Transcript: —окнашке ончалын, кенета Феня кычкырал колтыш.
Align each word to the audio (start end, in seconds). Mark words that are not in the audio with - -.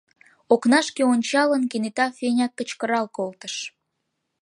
—окнашке 0.53 1.03
ончалын, 1.13 1.63
кенета 1.71 2.05
Феня 2.17 2.47
кычкырал 2.57 3.05
колтыш. 3.17 3.55